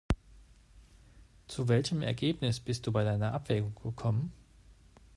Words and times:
Zu 1.47 1.67
welchem 1.67 2.01
Ergebnis 2.01 2.59
bist 2.59 2.87
du 2.87 2.91
bei 2.91 3.03
deiner 3.03 3.33
Abwägung 3.35 3.75
gekommen? 3.83 4.33